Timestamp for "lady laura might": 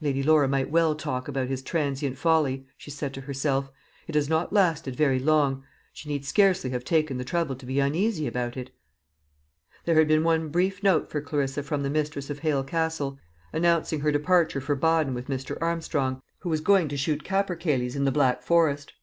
0.00-0.68